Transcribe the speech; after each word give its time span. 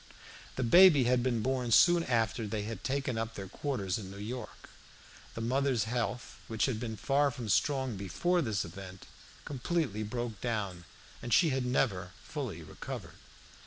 The 0.55 0.63
baby 0.63 1.03
had 1.03 1.21
been 1.21 1.43
born 1.43 1.69
soon 1.69 2.03
after 2.05 2.47
they 2.47 2.63
had 2.63 2.83
taken 2.83 3.19
up 3.19 3.35
their 3.35 3.47
quarters 3.47 3.99
in 3.99 4.09
New 4.09 4.17
York. 4.17 4.71
The 5.35 5.41
mother's 5.45 5.83
health, 5.83 6.39
which 6.47 6.65
had 6.65 6.79
been 6.79 6.97
far 6.97 7.29
from 7.29 7.49
strong 7.49 7.97
before 7.97 8.41
this 8.41 8.65
event, 8.65 9.05
completely 9.45 10.01
broke 10.01 10.41
down, 10.41 10.85
and 11.21 11.31
she 11.31 11.49
had 11.51 11.67
never 11.67 12.13
fully 12.23 12.63
recovered. 12.63 13.19